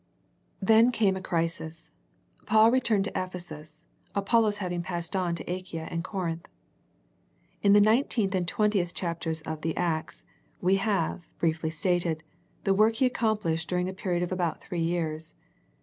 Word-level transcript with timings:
Then 0.63 0.91
came 0.91 1.15
a 1.15 1.21
crisis. 1.21 1.91
Paul 2.47 2.71
returned 2.71 3.05
to 3.05 3.11
Ephe 3.11 3.39
sus, 3.39 3.85
Apollos 4.15 4.57
having 4.57 4.81
passed 4.81 5.15
on 5.15 5.35
to 5.35 5.43
Achaia 5.43 5.89
and 5.91 6.03
Corinth. 6.03 6.47
In 7.61 7.73
the 7.73 7.81
nineteenth 7.81 8.33
and 8.33 8.47
twentieth 8.47 8.95
chapters 8.95 9.43
of 9.43 9.61
the 9.61 9.77
Acts 9.77 10.25
we 10.59 10.77
have, 10.77 11.27
briefly 11.37 11.69
stated, 11.69 12.23
the 12.63 12.73
work 12.73 12.95
he 12.95 13.05
accomplished 13.05 13.69
during 13.69 13.87
a 13.87 13.93
period 13.93 14.23
of 14.23 14.31
about 14.31 14.59
three 14.59 14.81
years. 14.81 15.35